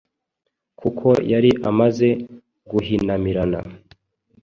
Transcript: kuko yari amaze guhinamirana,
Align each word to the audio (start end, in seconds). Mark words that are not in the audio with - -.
kuko 0.79 1.07
yari 1.31 1.51
amaze 1.69 2.07
guhinamirana, 2.69 3.59